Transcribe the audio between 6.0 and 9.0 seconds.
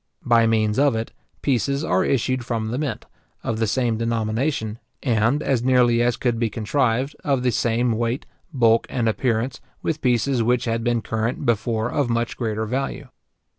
as could be contrived, of the same weight, bulk,